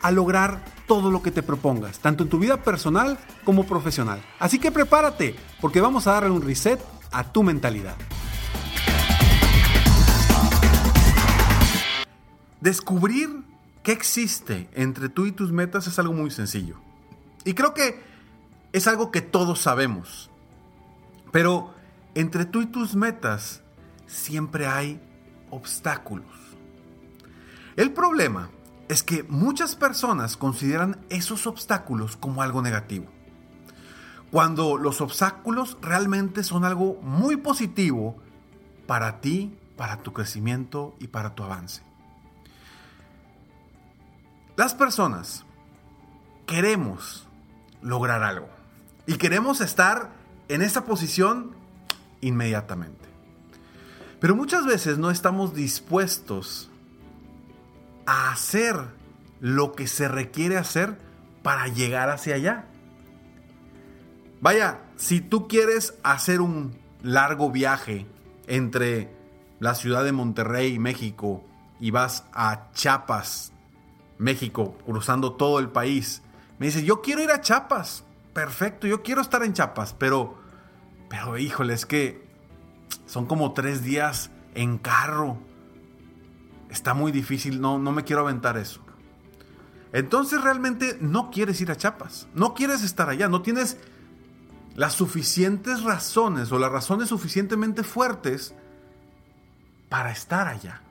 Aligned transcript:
a 0.00 0.10
lograr 0.10 0.64
todo 0.86 1.10
lo 1.10 1.22
que 1.22 1.30
te 1.30 1.42
propongas, 1.42 1.98
tanto 1.98 2.24
en 2.24 2.30
tu 2.30 2.38
vida 2.38 2.62
personal 2.62 3.18
como 3.44 3.66
profesional. 3.66 4.22
Así 4.38 4.58
que 4.58 4.72
prepárate, 4.72 5.36
porque 5.60 5.80
vamos 5.80 6.06
a 6.06 6.12
darle 6.12 6.30
un 6.30 6.42
reset 6.42 6.80
a 7.12 7.24
tu 7.24 7.42
mentalidad. 7.42 7.96
Descubrir 12.60 13.44
qué 13.82 13.92
existe 13.92 14.68
entre 14.74 15.08
tú 15.08 15.26
y 15.26 15.32
tus 15.32 15.52
metas 15.52 15.86
es 15.86 15.98
algo 15.98 16.12
muy 16.12 16.30
sencillo. 16.30 16.76
Y 17.44 17.54
creo 17.54 17.72
que 17.72 18.02
es 18.72 18.86
algo 18.86 19.10
que 19.10 19.22
todos 19.22 19.60
sabemos. 19.60 20.30
Pero 21.32 21.72
entre 22.14 22.44
tú 22.44 22.60
y 22.60 22.66
tus 22.66 22.94
metas 22.94 23.62
siempre 24.06 24.66
hay 24.66 25.00
obstáculos. 25.50 26.26
El 27.76 27.92
problema 27.92 28.50
es 28.90 29.04
que 29.04 29.22
muchas 29.22 29.76
personas 29.76 30.36
consideran 30.36 30.98
esos 31.10 31.46
obstáculos 31.46 32.16
como 32.16 32.42
algo 32.42 32.60
negativo. 32.60 33.06
Cuando 34.32 34.78
los 34.78 35.00
obstáculos 35.00 35.78
realmente 35.80 36.42
son 36.42 36.64
algo 36.64 36.98
muy 37.00 37.36
positivo 37.36 38.16
para 38.88 39.20
ti, 39.20 39.56
para 39.76 39.98
tu 39.98 40.12
crecimiento 40.12 40.96
y 40.98 41.06
para 41.06 41.36
tu 41.36 41.44
avance. 41.44 41.82
Las 44.56 44.74
personas 44.74 45.44
queremos 46.44 47.28
lograr 47.82 48.24
algo 48.24 48.48
y 49.06 49.18
queremos 49.18 49.60
estar 49.60 50.10
en 50.48 50.62
esa 50.62 50.84
posición 50.84 51.52
inmediatamente. 52.22 53.08
Pero 54.18 54.34
muchas 54.34 54.66
veces 54.66 54.98
no 54.98 55.12
estamos 55.12 55.54
dispuestos 55.54 56.70
a 58.06 58.32
hacer 58.32 58.76
lo 59.40 59.72
que 59.72 59.86
se 59.86 60.08
requiere 60.08 60.56
hacer 60.56 60.98
para 61.42 61.68
llegar 61.68 62.10
hacia 62.10 62.34
allá. 62.34 62.66
Vaya, 64.40 64.80
si 64.96 65.20
tú 65.20 65.48
quieres 65.48 65.94
hacer 66.02 66.40
un 66.40 66.78
largo 67.02 67.50
viaje 67.50 68.06
entre 68.46 69.14
la 69.58 69.74
ciudad 69.74 70.04
de 70.04 70.12
Monterrey, 70.12 70.78
México, 70.78 71.44
y 71.78 71.90
vas 71.90 72.24
a 72.32 72.70
Chiapas, 72.72 73.52
México, 74.18 74.76
cruzando 74.84 75.32
todo 75.34 75.58
el 75.58 75.70
país, 75.70 76.22
me 76.58 76.66
dices, 76.66 76.84
yo 76.84 77.00
quiero 77.00 77.22
ir 77.22 77.30
a 77.30 77.40
Chiapas, 77.40 78.04
perfecto, 78.34 78.86
yo 78.86 79.02
quiero 79.02 79.22
estar 79.22 79.42
en 79.42 79.54
Chiapas, 79.54 79.94
pero, 79.94 80.38
pero 81.08 81.38
híjole, 81.38 81.74
es 81.74 81.86
que 81.86 82.28
son 83.06 83.26
como 83.26 83.52
tres 83.52 83.82
días 83.82 84.30
en 84.54 84.78
carro 84.78 85.38
está 86.70 86.94
muy 86.94 87.12
difícil, 87.12 87.60
no, 87.60 87.78
no 87.78 87.92
me 87.92 88.04
quiero 88.04 88.22
aventar 88.22 88.56
eso. 88.56 88.80
Entonces 89.92 90.42
realmente 90.42 90.96
no 91.00 91.30
quieres 91.30 91.60
ir 91.60 91.70
a 91.70 91.76
Chiapas, 91.76 92.28
no 92.34 92.54
quieres 92.54 92.82
estar 92.82 93.08
allá, 93.08 93.28
no 93.28 93.42
tienes 93.42 93.76
las 94.76 94.94
suficientes 94.94 95.82
razones 95.82 96.52
o 96.52 96.58
las 96.58 96.70
razones 96.70 97.08
suficientemente 97.08 97.82
fuertes 97.82 98.54
para 99.88 100.12
estar 100.12 100.46
allá. 100.46 100.82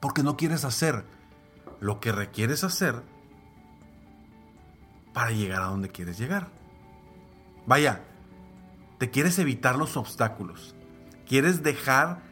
Porque 0.00 0.22
no 0.22 0.36
quieres 0.36 0.64
hacer 0.64 1.04
lo 1.80 1.98
que 1.98 2.12
requieres 2.12 2.62
hacer 2.62 3.02
para 5.14 5.30
llegar 5.30 5.62
a 5.62 5.66
donde 5.66 5.88
quieres 5.88 6.18
llegar. 6.18 6.48
Vaya, 7.66 8.02
te 8.98 9.10
quieres 9.10 9.38
evitar 9.38 9.76
los 9.76 9.96
obstáculos. 9.96 10.74
Quieres 11.26 11.62
dejar 11.62 12.22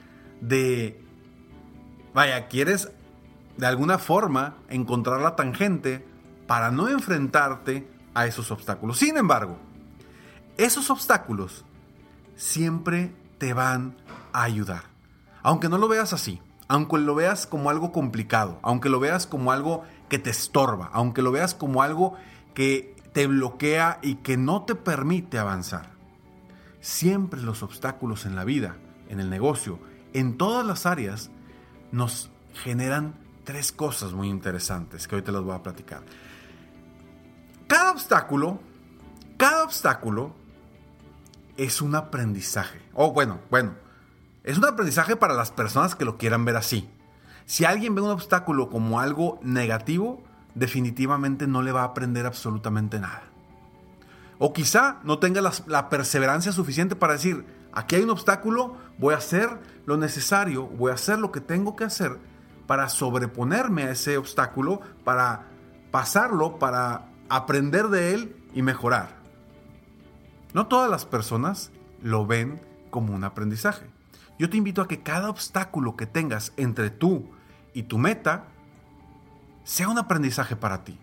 de 0.41 1.03
Vaya, 2.13 2.49
quieres 2.49 2.91
de 3.57 3.67
alguna 3.67 3.99
forma 3.99 4.57
encontrar 4.69 5.21
la 5.21 5.37
tangente 5.37 6.05
para 6.47 6.71
no 6.71 6.89
enfrentarte 6.89 7.89
a 8.15 8.27
esos 8.27 8.51
obstáculos. 8.51 8.99
Sin 8.99 9.17
embargo, 9.17 9.59
esos 10.57 10.91
obstáculos 10.91 11.65
siempre 12.37 13.15
te 13.39 13.53
van 13.53 13.97
a 14.33 14.43
ayudar. 14.43 14.83
Aunque 15.43 15.69
no 15.69 15.79
lo 15.79 15.89
veas 15.89 16.13
así, 16.13 16.41
aunque 16.69 16.99
lo 16.99 17.15
veas 17.15 17.47
como 17.47 17.71
algo 17.71 17.93
complicado, 17.93 18.59
aunque 18.63 18.89
lo 18.89 19.01
veas 19.01 19.27
como 19.27 19.53
algo 19.53 19.85
que 20.09 20.19
te 20.19 20.31
estorba, 20.31 20.91
aunque 20.93 21.23
lo 21.23 21.33
veas 21.33 21.55
como 21.55 21.83
algo 21.83 22.15
que 22.55 22.97
te 23.13 23.27
bloquea 23.27 23.99
y 24.03 24.17
que 24.17 24.37
no 24.37 24.63
te 24.63 24.75
permite 24.75 25.39
avanzar. 25.39 25.91
Siempre 26.81 27.41
los 27.41 27.63
obstáculos 27.63 28.27
en 28.27 28.37
la 28.37 28.45
vida, 28.45 28.77
en 29.09 29.21
el 29.21 29.31
negocio, 29.31 29.79
en 30.13 30.37
todas 30.37 30.67
las 30.67 30.87
áreas, 30.87 31.31
nos 31.93 32.31
generan 32.55 33.15
tres 33.45 33.73
cosas 33.73 34.13
muy 34.13 34.29
interesantes 34.29 35.09
que 35.09 35.17
hoy 35.17 35.23
te 35.23 35.33
las 35.33 35.43
voy 35.43 35.55
a 35.55 35.63
platicar. 35.63 36.03
Cada 37.67 37.93
obstáculo, 37.93 38.61
cada 39.37 39.65
obstáculo 39.65 40.35
es 41.57 41.81
un 41.81 41.95
aprendizaje. 41.95 42.81
O 42.95 43.13
bueno, 43.13 43.41
bueno, 43.51 43.75
es 44.45 44.59
un 44.59 44.65
aprendizaje 44.65 45.17
para 45.17 45.35
las 45.35 45.51
personas 45.51 45.95
que 45.95 46.05
lo 46.05 46.17
quieran 46.17 46.45
ver 46.45 46.57
así. 46.57 46.89
Si 47.47 47.65
alguien 47.65 47.95
ve 47.95 48.01
un 48.01 48.11
obstáculo 48.11 48.71
como 48.71 49.01
algo 49.01 49.39
negativo, 49.43 50.23
definitivamente 50.55 51.47
no 51.47 51.63
le 51.63 51.73
va 51.73 51.83
a 51.83 51.87
aprender 51.87 52.27
absolutamente 52.27 52.99
nada. 53.01 53.23
O 54.39 54.53
quizá 54.53 55.01
no 55.05 55.19
tenga 55.19 55.43
la, 55.67 55.89
perseverancia 55.91 56.53
suficiente 56.53 56.97
para 56.97 57.13
decir, 57.13 57.45
aquí 57.73 57.97
hay 57.97 58.03
un 58.03 58.11
obstáculo, 58.11 58.77
voy 58.99 59.15
a 59.15 59.19
hacer 59.19 59.59
lo 59.87 59.97
necesario, 59.97 60.67
voy 60.67 60.91
a 60.91 60.95
hacer 60.95 61.19
lo 61.19 61.33
que 61.33 61.41
tengo 61.41 61.77
que 61.77 61.85
hacer 61.85 62.19
para 62.67 62.89
sobreponerme 62.89 63.85
a 63.85 63.91
ese 63.91 64.17
obstáculo, 64.17 64.81
para 65.05 65.49
pasarlo, 65.91 66.59
para 66.59 67.09
aprender 67.29 67.89
de 67.89 68.15
él 68.15 68.37
y 68.55 68.63
mejorar. 68.63 69.21
No 70.53 70.67
todas 70.67 70.91
las 70.91 71.05
personas 71.05 71.71
lo 72.03 72.27
ven 72.27 72.61
como 72.91 73.15
un 73.15 73.25
aprendizaje. 73.25 73.87
Yo 74.39 74.49
te 74.49 74.57
invito 74.57 74.83
a 74.83 74.89
que 74.89 75.03
cada 75.03 75.31
obstáculo 75.31 75.97
que 75.97 76.07
tengas 76.07 76.53
entre 76.57 76.91
tú 76.91 77.29
y 77.75 77.85
tu 77.85 77.99
meta 77.99 78.45
sea 79.65 79.89
un 79.89 79.99
aprendizaje 79.99 80.57
para 80.57 80.83
ti. 80.85 80.99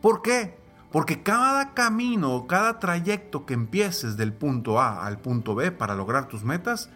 ¿Por 0.00 0.20
qué? 0.20 0.58
Porque 0.92 1.22
cada 1.22 1.74
camino, 1.74 2.46
cada 2.46 2.78
trayecto 2.78 3.46
que 3.46 3.54
empieces 3.54 4.16
del 4.16 4.32
punto 4.32 4.80
A 4.80 5.06
al 5.06 5.18
punto 5.18 5.54
B 5.54 5.72
para 5.72 5.94
lograr 5.94 6.28
tus 6.28 6.44
metas, 6.44 6.90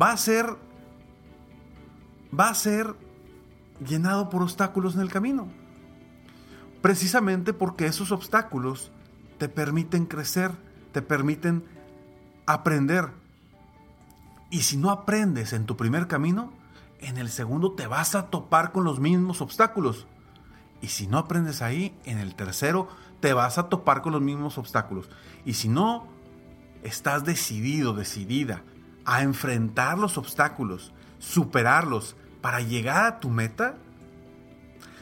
va 0.00 0.10
a 0.10 0.16
ser 0.16 0.56
va 2.38 2.48
a 2.48 2.54
ser 2.54 2.94
llenado 3.86 4.28
por 4.28 4.42
obstáculos 4.42 4.94
en 4.96 5.02
el 5.02 5.10
camino. 5.10 5.48
Precisamente 6.82 7.52
porque 7.52 7.86
esos 7.86 8.12
obstáculos 8.12 8.90
te 9.38 9.48
permiten 9.48 10.06
crecer, 10.06 10.50
te 10.92 11.02
permiten 11.02 11.64
aprender, 12.46 13.10
y 14.50 14.62
si 14.62 14.76
no 14.76 14.90
aprendes 14.90 15.52
en 15.52 15.66
tu 15.66 15.76
primer 15.76 16.06
camino, 16.06 16.52
en 17.00 17.18
el 17.18 17.28
segundo 17.28 17.72
te 17.72 17.86
vas 17.86 18.14
a 18.14 18.30
topar 18.30 18.72
con 18.72 18.84
los 18.84 19.00
mismos 19.00 19.40
obstáculos. 19.40 20.06
Y 20.80 20.88
si 20.88 21.06
no 21.06 21.18
aprendes 21.18 21.62
ahí, 21.62 21.98
en 22.04 22.18
el 22.18 22.34
tercero 22.34 22.88
te 23.20 23.32
vas 23.32 23.58
a 23.58 23.68
topar 23.68 24.02
con 24.02 24.12
los 24.12 24.22
mismos 24.22 24.58
obstáculos. 24.58 25.08
Y 25.44 25.54
si 25.54 25.68
no 25.68 26.06
estás 26.82 27.24
decidido, 27.24 27.94
decidida 27.94 28.62
a 29.04 29.22
enfrentar 29.22 29.98
los 29.98 30.18
obstáculos, 30.18 30.92
superarlos 31.18 32.16
para 32.40 32.60
llegar 32.60 33.06
a 33.06 33.20
tu 33.20 33.30
meta, 33.30 33.76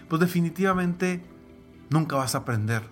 pues 0.08 0.20
definitivamente 0.20 1.24
nunca 1.90 2.16
vas 2.16 2.34
a 2.34 2.38
aprender 2.38 2.82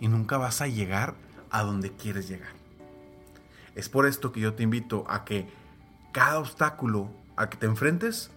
y 0.00 0.08
nunca 0.08 0.38
vas 0.38 0.60
a 0.60 0.68
llegar 0.68 1.14
a 1.50 1.62
donde 1.62 1.92
quieres 1.92 2.28
llegar. 2.28 2.52
Es 3.74 3.88
por 3.88 4.06
esto 4.06 4.32
que 4.32 4.40
yo 4.40 4.54
te 4.54 4.62
invito 4.62 5.04
a 5.08 5.24
que 5.24 5.48
cada 6.12 6.38
obstáculo 6.38 7.10
al 7.40 7.48
que 7.48 7.56
te 7.56 7.64
enfrentes, 7.64 8.30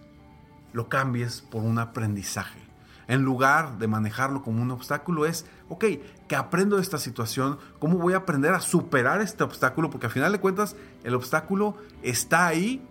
lo 0.72 0.88
cambies 0.88 1.42
por 1.42 1.62
un 1.62 1.78
aprendizaje. 1.78 2.63
En 3.06 3.22
lugar 3.22 3.78
de 3.78 3.86
manejarlo 3.86 4.42
como 4.42 4.62
un 4.62 4.70
obstáculo 4.70 5.26
es, 5.26 5.46
ok, 5.68 5.84
que 6.26 6.36
aprendo 6.36 6.76
de 6.76 6.82
esta 6.82 6.98
situación, 6.98 7.58
cómo 7.78 7.98
voy 7.98 8.14
a 8.14 8.18
aprender 8.18 8.54
a 8.54 8.60
superar 8.60 9.20
este 9.20 9.44
obstáculo, 9.44 9.90
porque 9.90 10.06
al 10.06 10.12
final 10.12 10.32
de 10.32 10.40
cuentas 10.40 10.76
el 11.02 11.14
obstáculo 11.14 11.76
está 12.02 12.46
ahí 12.46 12.82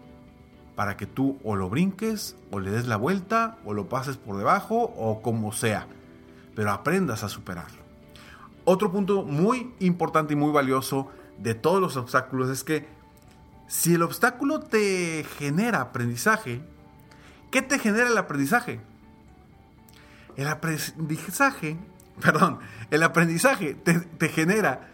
para 0.75 0.97
que 0.97 1.05
tú 1.05 1.37
o 1.43 1.55
lo 1.55 1.69
brinques, 1.69 2.35
o 2.51 2.59
le 2.59 2.71
des 2.71 2.87
la 2.87 2.97
vuelta, 2.97 3.57
o 3.65 3.73
lo 3.73 3.89
pases 3.89 4.17
por 4.17 4.37
debajo, 4.37 4.93
o 4.97 5.21
como 5.21 5.51
sea, 5.51 5.87
pero 6.55 6.71
aprendas 6.71 7.23
a 7.23 7.29
superarlo. 7.29 7.81
Otro 8.65 8.91
punto 8.91 9.23
muy 9.23 9.73
importante 9.79 10.33
y 10.33 10.35
muy 10.37 10.51
valioso 10.51 11.09
de 11.37 11.53
todos 11.53 11.81
los 11.81 11.97
obstáculos 11.97 12.49
es 12.49 12.63
que 12.63 12.87
si 13.67 13.95
el 13.95 14.03
obstáculo 14.03 14.59
te 14.59 15.25
genera 15.37 15.81
aprendizaje, 15.81 16.61
¿qué 17.51 17.61
te 17.61 17.79
genera 17.79 18.07
el 18.07 18.17
aprendizaje? 18.17 18.79
El 20.35 20.47
aprendizaje, 20.47 21.77
perdón, 22.21 22.59
el 22.91 23.03
aprendizaje 23.03 23.75
te, 23.75 24.29
genera 24.29 24.89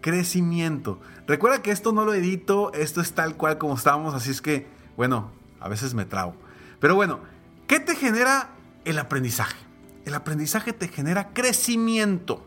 crecimiento. 0.00 1.00
Recuerda 1.26 1.62
que 1.62 1.70
esto 1.70 1.92
no 1.92 2.04
lo 2.04 2.14
edito, 2.14 2.72
esto 2.72 3.00
es 3.00 3.12
tal 3.12 3.36
cual 3.36 3.58
como 3.58 3.74
estábamos, 3.74 4.14
así 4.14 4.30
es 4.30 4.40
que, 4.40 4.66
bueno, 4.96 5.30
a 5.60 5.68
veces 5.68 5.94
me 5.94 6.04
trago. 6.04 6.34
Pero 6.80 6.94
bueno, 6.94 7.20
¿qué 7.66 7.80
te 7.80 7.96
genera 7.96 8.50
el 8.84 8.98
aprendizaje? 8.98 9.58
El 10.04 10.14
aprendizaje 10.14 10.72
te 10.72 10.88
genera 10.88 11.30
crecimiento. 11.34 12.46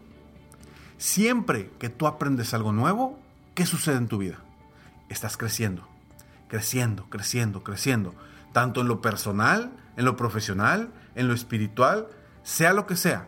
Siempre 0.97 1.69
que 1.79 1.89
tú 1.89 2.07
aprendes 2.07 2.53
algo 2.53 2.71
nuevo, 2.71 3.19
¿qué 3.53 3.65
sucede 3.65 3.97
en 3.97 4.07
tu 4.07 4.17
vida? 4.17 4.39
estás 5.11 5.37
creciendo, 5.37 5.87
creciendo, 6.47 7.05
creciendo, 7.09 7.63
creciendo, 7.63 8.15
tanto 8.53 8.81
en 8.81 8.87
lo 8.87 9.01
personal, 9.01 9.71
en 9.97 10.05
lo 10.05 10.15
profesional, 10.15 10.89
en 11.15 11.27
lo 11.27 11.33
espiritual, 11.33 12.07
sea 12.43 12.73
lo 12.73 12.87
que 12.87 12.95
sea. 12.95 13.27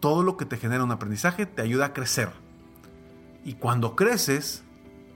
Todo 0.00 0.22
lo 0.22 0.36
que 0.36 0.46
te 0.46 0.56
genera 0.56 0.84
un 0.84 0.92
aprendizaje 0.92 1.46
te 1.46 1.62
ayuda 1.62 1.86
a 1.86 1.92
crecer. 1.92 2.30
Y 3.44 3.54
cuando 3.54 3.96
creces, 3.96 4.62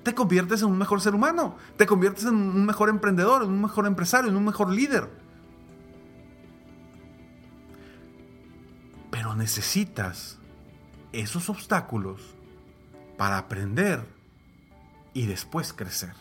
te 0.02 0.14
conviertes 0.14 0.62
en 0.62 0.68
un 0.68 0.78
mejor 0.78 1.00
ser 1.00 1.14
humano, 1.14 1.56
te 1.76 1.86
conviertes 1.86 2.24
en 2.24 2.34
un 2.34 2.66
mejor 2.66 2.88
emprendedor, 2.88 3.42
en 3.42 3.48
un 3.48 3.62
mejor 3.62 3.86
empresario, 3.86 4.30
en 4.30 4.36
un 4.36 4.44
mejor 4.44 4.70
líder. 4.70 5.10
Pero 9.10 9.34
necesitas 9.34 10.38
esos 11.12 11.48
obstáculos 11.48 12.20
para 13.16 13.38
aprender 13.38 14.04
y 15.14 15.26
después 15.26 15.72
crecer. 15.72 16.12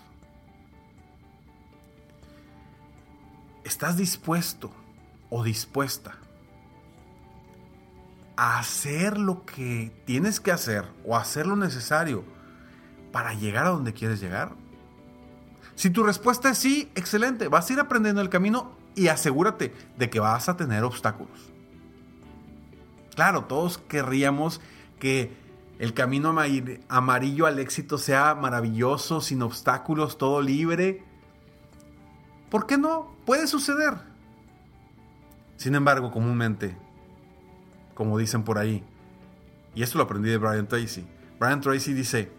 ¿Estás 3.64 3.98
dispuesto 3.98 4.72
o 5.30 5.44
dispuesta 5.44 6.16
hacer 8.36 9.18
lo 9.18 9.46
que 9.46 9.92
tienes 10.06 10.40
que 10.40 10.52
hacer 10.52 10.86
o 11.06 11.16
hacer 11.16 11.46
lo 11.46 11.56
necesario 11.56 12.24
para 13.12 13.34
llegar 13.34 13.66
a 13.66 13.70
donde 13.70 13.94
quieres 13.94 14.20
llegar? 14.20 14.52
Si 15.76 15.90
tu 15.90 16.04
respuesta 16.04 16.50
es 16.50 16.58
sí, 16.58 16.92
excelente, 16.96 17.48
vas 17.48 17.70
a 17.70 17.74
ir 17.74 17.80
aprendiendo 17.80 18.22
el 18.22 18.30
camino 18.30 18.72
y 18.96 19.08
asegúrate 19.08 19.74
de 19.98 20.10
que 20.10 20.20
vas 20.20 20.50
a 20.50 20.56
tener 20.56 20.84
obstáculos. 20.84 21.52
Claro, 23.16 23.46
todos 23.46 23.78
querríamos 23.78 24.62
que 25.00 25.36
el 25.80 25.94
camino 25.94 26.36
amarillo 26.88 27.46
al 27.46 27.60
éxito 27.60 27.98
sea 27.98 28.36
maravilloso, 28.36 29.22
sin 29.22 29.42
obstáculos, 29.42 30.18
todo 30.18 30.42
libre. 30.42 31.04
¿Por 32.50 32.68
qué 32.68 32.78
no? 32.78 33.16
Puede 33.26 33.48
suceder. 33.48 33.96
Sin 35.58 35.76
embargo, 35.76 36.12
comúnmente, 36.12 36.78
como 37.94 38.18
dicen 38.18 38.44
por 38.44 38.58
ahí, 38.58 38.84
y 39.76 39.84
esto 39.84 39.98
lo 39.98 40.04
aprendí 40.04 40.30
de 40.30 40.38
Brian 40.38 40.68
Tracy, 40.68 41.06
Brian 41.40 41.62
Tracy 41.62 41.94
dice, 41.94 42.32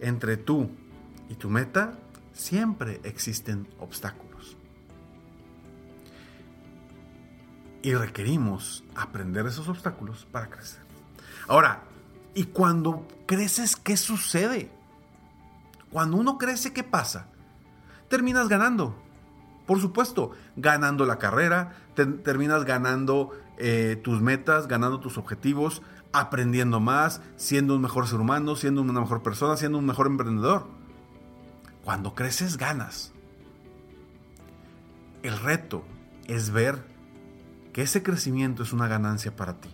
entre 0.00 0.36
tú 0.36 0.70
y 1.28 1.34
tu 1.34 1.48
meta 1.48 1.98
siempre 2.32 3.00
existen 3.04 3.68
obstáculos. 3.78 4.56
Y 7.82 7.94
requerimos 7.94 8.84
aprender 8.94 9.46
esos 9.46 9.68
obstáculos 9.68 10.26
para 10.30 10.50
crecer. 10.50 10.80
Ahora, 11.48 11.84
y 12.34 12.44
cuando 12.44 13.06
creces, 13.26 13.76
¿qué 13.76 13.96
sucede? 13.96 14.70
Cuando 15.90 16.16
uno 16.18 16.38
crece, 16.38 16.72
¿qué 16.72 16.84
pasa? 16.84 17.26
Terminas 18.08 18.48
ganando. 18.48 18.94
Por 19.66 19.80
supuesto, 19.80 20.32
ganando 20.56 21.06
la 21.06 21.18
carrera, 21.18 21.76
terminas 21.94 22.64
ganando 22.64 23.32
eh, 23.60 23.96
tus 24.02 24.20
metas, 24.20 24.66
ganando 24.66 25.00
tus 25.00 25.18
objetivos, 25.18 25.82
aprendiendo 26.12 26.80
más, 26.80 27.20
siendo 27.36 27.76
un 27.76 27.82
mejor 27.82 28.08
ser 28.08 28.18
humano, 28.18 28.56
siendo 28.56 28.82
una 28.82 29.00
mejor 29.00 29.22
persona, 29.22 29.56
siendo 29.56 29.78
un 29.78 29.86
mejor 29.86 30.06
emprendedor. 30.06 30.66
Cuando 31.84 32.14
creces, 32.14 32.56
ganas. 32.56 33.12
El 35.22 35.38
reto 35.38 35.84
es 36.26 36.50
ver 36.50 36.84
que 37.72 37.82
ese 37.82 38.02
crecimiento 38.02 38.62
es 38.62 38.72
una 38.72 38.88
ganancia 38.88 39.36
para 39.36 39.60
ti, 39.60 39.70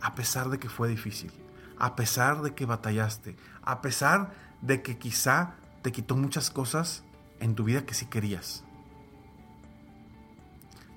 a 0.00 0.14
pesar 0.14 0.48
de 0.48 0.58
que 0.58 0.68
fue 0.68 0.88
difícil 0.88 1.32
a 1.78 1.96
pesar 1.96 2.42
de 2.42 2.54
que 2.54 2.66
batallaste, 2.66 3.36
a 3.62 3.80
pesar 3.80 4.32
de 4.60 4.82
que 4.82 4.98
quizá 4.98 5.54
te 5.82 5.92
quitó 5.92 6.16
muchas 6.16 6.50
cosas 6.50 7.02
en 7.40 7.54
tu 7.54 7.64
vida 7.64 7.84
que 7.84 7.94
sí 7.94 8.06
querías. 8.06 8.64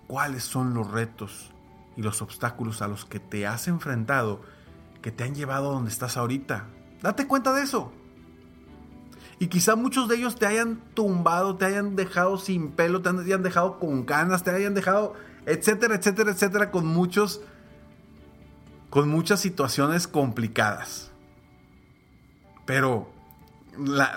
¿Cuáles 0.08 0.44
son 0.44 0.74
los 0.74 0.90
retos 0.90 1.52
y 1.98 2.04
los 2.04 2.22
obstáculos 2.22 2.82
a 2.82 2.88
los 2.88 3.04
que 3.04 3.20
te 3.20 3.46
has 3.46 3.68
enfrentado 3.68 4.42
que 5.02 5.12
te 5.12 5.24
han 5.24 5.36
llevado 5.36 5.72
a 5.72 5.74
donde 5.74 5.92
estás 5.92 6.16
ahorita? 6.16 6.68
Date 7.02 7.28
cuenta 7.28 7.54
de 7.54 7.64
eso. 7.64 7.92
Y 9.40 9.48
quizá 9.48 9.76
muchos 9.76 10.08
de 10.08 10.16
ellos 10.16 10.36
te 10.36 10.46
hayan 10.46 10.80
tumbado, 10.94 11.58
te 11.58 11.66
hayan 11.66 11.96
dejado 11.96 12.38
sin 12.38 12.72
pelo, 12.72 13.02
te 13.02 13.10
hayan 13.10 13.44
dejado 13.44 13.80
con 13.80 14.06
ganas, 14.06 14.44
te 14.44 14.52
hayan 14.52 14.74
dejado, 14.74 15.14
etcétera, 15.46 15.96
etcétera, 15.96 16.32
etcétera, 16.32 16.72
con 16.72 16.86
muchos 16.88 17.42
con 18.90 19.10
muchas 19.10 19.40
situaciones 19.40 20.08
complicadas. 20.08 21.12
Pero 22.66 23.12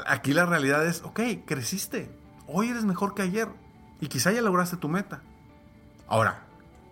aquí 0.07 0.33
la 0.33 0.47
realidad 0.47 0.87
es, 0.87 1.03
ok, 1.03 1.21
creciste. 1.45 2.11
Hoy 2.47 2.69
eres 2.69 2.85
mejor 2.85 3.15
que 3.15 3.23
ayer. 3.23 3.49
Y 4.01 4.07
quizá 4.09 4.33
ya 4.33 4.41
lograste 4.41 4.77
tu 4.77 4.89
meta. 4.89 5.23
Ahora, 6.09 6.45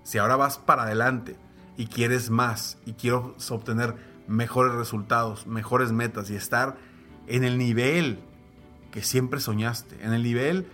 si 0.09 0.17
ahora 0.17 0.37
vas 0.37 0.57
para 0.57 0.85
adelante 0.85 1.37
y 1.77 1.87
quieres 1.87 2.31
más 2.31 2.79
y 2.87 2.95
quieres 2.95 3.51
obtener 3.51 3.95
mejores 4.27 4.73
resultados, 4.73 5.47
mejores 5.47 5.93
metas 5.93 6.31
y 6.31 6.35
estar 6.35 6.79
en 7.27 7.45
el 7.45 7.59
nivel 7.59 8.19
que 8.91 9.03
siempre 9.03 9.39
soñaste, 9.39 10.03
en 10.03 10.15
el 10.15 10.23
nivel 10.23 10.67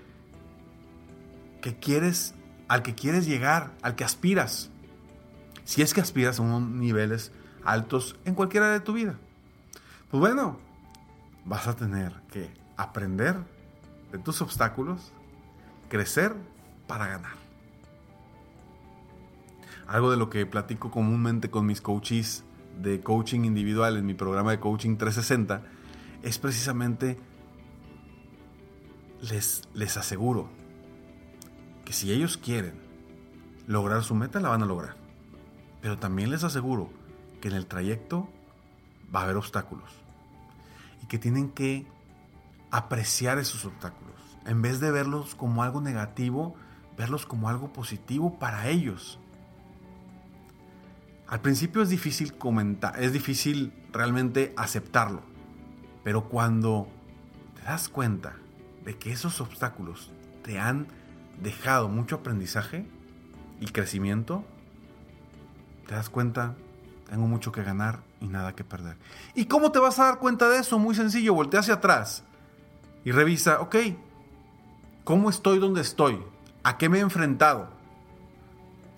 que 1.60 1.76
quieres, 1.76 2.36
al 2.68 2.84
que 2.84 2.94
quieres 2.94 3.26
llegar, 3.26 3.72
al 3.82 3.96
que 3.96 4.04
aspiras. 4.04 4.70
Si 5.64 5.82
es 5.82 5.94
que 5.94 6.00
aspiras 6.00 6.38
a 6.38 6.42
unos 6.42 6.62
niveles 6.70 7.32
altos 7.64 8.14
en 8.24 8.36
cualquiera 8.36 8.70
de 8.70 8.78
tu 8.78 8.92
vida. 8.92 9.16
Pues 10.12 10.20
bueno, 10.20 10.60
vas 11.44 11.66
a 11.66 11.74
tener 11.74 12.12
que 12.30 12.54
aprender 12.76 13.34
de 14.12 14.18
tus 14.18 14.40
obstáculos, 14.42 15.10
crecer 15.88 16.36
para 16.86 17.08
ganar. 17.08 17.43
Algo 19.86 20.10
de 20.10 20.16
lo 20.16 20.30
que 20.30 20.46
platico 20.46 20.90
comúnmente 20.90 21.50
con 21.50 21.66
mis 21.66 21.80
coaches 21.80 22.44
de 22.80 23.00
coaching 23.00 23.44
individual 23.44 23.96
en 23.96 24.06
mi 24.06 24.14
programa 24.14 24.50
de 24.50 24.60
coaching 24.60 24.96
360 24.96 25.62
es 26.22 26.38
precisamente 26.38 27.18
les, 29.20 29.62
les 29.74 29.96
aseguro 29.96 30.48
que 31.84 31.92
si 31.92 32.12
ellos 32.12 32.36
quieren 32.36 32.74
lograr 33.66 34.02
su 34.02 34.14
meta, 34.14 34.40
la 34.40 34.48
van 34.48 34.62
a 34.62 34.66
lograr. 34.66 34.96
Pero 35.80 35.98
también 35.98 36.30
les 36.30 36.44
aseguro 36.44 36.90
que 37.40 37.48
en 37.48 37.54
el 37.54 37.66
trayecto 37.66 38.28
va 39.14 39.20
a 39.20 39.24
haber 39.24 39.36
obstáculos 39.36 39.90
y 41.02 41.06
que 41.06 41.18
tienen 41.18 41.50
que 41.50 41.86
apreciar 42.70 43.38
esos 43.38 43.64
obstáculos. 43.64 44.14
En 44.46 44.62
vez 44.62 44.80
de 44.80 44.90
verlos 44.90 45.34
como 45.34 45.62
algo 45.62 45.80
negativo, 45.80 46.54
verlos 46.96 47.26
como 47.26 47.48
algo 47.48 47.72
positivo 47.72 48.38
para 48.38 48.68
ellos. 48.68 49.18
Al 51.34 51.40
principio 51.40 51.82
es 51.82 51.88
difícil 51.88 52.34
comentar, 52.34 53.02
es 53.02 53.12
difícil 53.12 53.72
realmente 53.90 54.54
aceptarlo. 54.56 55.20
Pero 56.04 56.28
cuando 56.28 56.86
te 57.56 57.62
das 57.62 57.88
cuenta 57.88 58.36
de 58.84 58.96
que 58.96 59.10
esos 59.10 59.40
obstáculos 59.40 60.12
te 60.44 60.60
han 60.60 60.86
dejado 61.42 61.88
mucho 61.88 62.14
aprendizaje 62.14 62.86
y 63.60 63.66
crecimiento, 63.66 64.44
te 65.88 65.96
das 65.96 66.08
cuenta, 66.08 66.54
tengo 67.10 67.26
mucho 67.26 67.50
que 67.50 67.64
ganar 67.64 67.98
y 68.20 68.28
nada 68.28 68.54
que 68.54 68.62
perder. 68.62 68.96
¿Y 69.34 69.46
cómo 69.46 69.72
te 69.72 69.80
vas 69.80 69.98
a 69.98 70.04
dar 70.04 70.20
cuenta 70.20 70.48
de 70.48 70.60
eso? 70.60 70.78
Muy 70.78 70.94
sencillo, 70.94 71.34
voltea 71.34 71.58
hacia 71.58 71.74
atrás 71.74 72.22
y 73.04 73.10
revisa, 73.10 73.60
ok, 73.60 73.74
¿cómo 75.02 75.30
estoy 75.30 75.58
donde 75.58 75.80
estoy? 75.80 76.22
¿A 76.62 76.78
qué 76.78 76.88
me 76.88 76.98
he 76.98 77.00
enfrentado? 77.00 77.70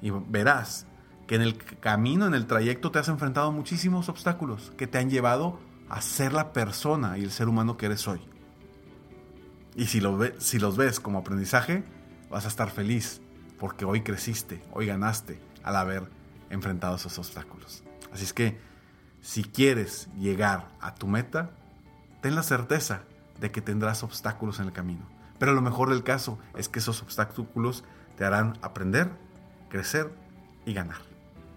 Y 0.02 0.10
verás 0.10 0.86
que 1.26 1.34
en 1.34 1.42
el 1.42 1.56
camino, 1.56 2.26
en 2.26 2.34
el 2.34 2.46
trayecto, 2.46 2.90
te 2.90 2.98
has 2.98 3.08
enfrentado 3.08 3.52
muchísimos 3.52 4.08
obstáculos 4.08 4.72
que 4.76 4.86
te 4.86 4.98
han 4.98 5.10
llevado 5.10 5.58
a 5.88 6.00
ser 6.00 6.32
la 6.32 6.52
persona 6.52 7.18
y 7.18 7.22
el 7.22 7.30
ser 7.30 7.48
humano 7.48 7.76
que 7.76 7.86
eres 7.86 8.06
hoy. 8.08 8.20
Y 9.74 9.86
si, 9.86 10.00
si 10.38 10.58
los 10.58 10.76
ves 10.76 11.00
como 11.00 11.18
aprendizaje, 11.18 11.84
vas 12.30 12.44
a 12.44 12.48
estar 12.48 12.70
feliz 12.70 13.20
porque 13.58 13.84
hoy 13.84 14.02
creciste, 14.02 14.62
hoy 14.72 14.86
ganaste 14.86 15.40
al 15.62 15.76
haber 15.76 16.08
enfrentado 16.50 16.96
esos 16.96 17.18
obstáculos. 17.18 17.82
Así 18.12 18.24
es 18.24 18.32
que 18.32 18.58
si 19.20 19.44
quieres 19.44 20.08
llegar 20.18 20.68
a 20.80 20.94
tu 20.94 21.06
meta, 21.08 21.50
ten 22.20 22.34
la 22.34 22.42
certeza 22.42 23.02
de 23.40 23.50
que 23.50 23.60
tendrás 23.60 24.02
obstáculos 24.02 24.60
en 24.60 24.66
el 24.66 24.72
camino. 24.72 25.06
Pero 25.38 25.52
lo 25.52 25.60
mejor 25.60 25.90
del 25.90 26.02
caso 26.02 26.38
es 26.56 26.68
que 26.68 26.78
esos 26.78 27.02
obstáculos 27.02 27.84
te 28.16 28.24
harán 28.24 28.58
aprender, 28.62 29.10
crecer 29.68 30.12
y 30.64 30.72
ganar. 30.72 31.15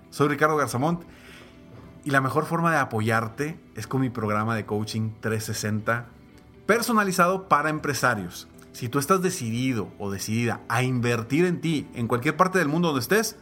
Soy 0.09 0.27
Ricardo 0.27 0.57
Garzamont 0.57 1.03
y 2.03 2.09
la 2.11 2.19
mejor 2.21 2.45
forma 2.45 2.71
de 2.71 2.77
apoyarte 2.77 3.59
es 3.75 3.87
con 3.87 4.01
mi 4.01 4.09
programa 4.09 4.55
de 4.55 4.65
coaching 4.65 5.11
360 5.19 6.07
personalizado 6.65 7.47
para 7.47 7.69
empresarios. 7.69 8.47
Si 8.73 8.89
tú 8.89 8.99
estás 8.99 9.21
decidido 9.21 9.87
o 9.97 10.11
decidida 10.11 10.59
a 10.69 10.83
invertir 10.83 11.45
en 11.45 11.61
ti 11.61 11.87
en 11.93 12.07
cualquier 12.07 12.35
parte 12.37 12.59
del 12.59 12.67
mundo 12.67 12.89
donde 12.89 13.01
estés, 13.01 13.37